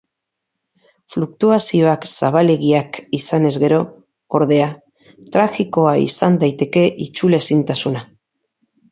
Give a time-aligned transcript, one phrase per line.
[1.15, 3.77] Fluktuazioak zabalegiak izanez gero,
[4.39, 4.69] ordea,
[5.35, 8.03] tragikoa izan daiteke itzulezintasuna.